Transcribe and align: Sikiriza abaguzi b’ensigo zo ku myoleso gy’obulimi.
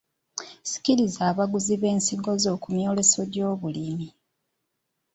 Sikiriza 0.69 1.21
abaguzi 1.31 1.73
b’ensigo 1.81 2.31
zo 2.43 2.53
ku 2.61 2.67
myoleso 2.75 3.19
gy’obulimi. 3.31 4.07